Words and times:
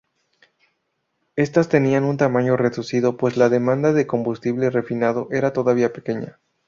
Estas 1.35 1.69
tenían 1.69 2.05
un 2.05 2.17
tamaño 2.17 2.57
reducido 2.57 3.17
pues 3.17 3.37
la 3.37 3.49
demanda 3.49 3.93
de 3.93 4.07
combustible 4.07 4.71
refinado 4.71 5.27
era 5.29 5.53
todavía 5.53 5.93
pequeña. 5.93 6.39